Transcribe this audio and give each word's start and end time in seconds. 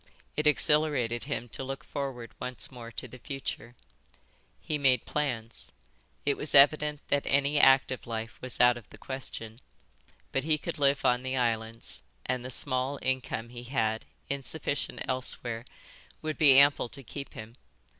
It 0.35 0.47
exhilarated 0.47 1.25
him 1.25 1.47
to 1.49 1.63
look 1.63 1.83
forward 1.83 2.31
once 2.39 2.71
more 2.71 2.89
to 2.93 3.07
the 3.07 3.19
future. 3.19 3.75
He 4.59 4.79
made 4.79 5.05
plans. 5.05 5.71
It 6.25 6.37
was 6.37 6.55
evident 6.55 7.01
that 7.09 7.27
any 7.27 7.59
active 7.59 8.07
life 8.07 8.41
was 8.41 8.59
out 8.59 8.77
of 8.77 8.89
the 8.89 8.97
question, 8.97 9.61
but 10.31 10.43
he 10.43 10.57
could 10.57 10.79
live 10.79 11.05
on 11.05 11.21
the 11.21 11.37
islands, 11.37 12.01
and 12.25 12.43
the 12.43 12.49
small 12.49 12.97
income 13.03 13.49
he 13.49 13.65
had, 13.65 14.05
insufficient 14.27 15.01
elsewhere, 15.07 15.65
would 16.23 16.39
be 16.39 16.57
ample 16.57 16.89
to 16.89 17.03
keep 17.03 17.35
him. 17.35 17.55